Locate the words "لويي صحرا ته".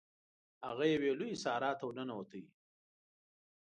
1.19-1.83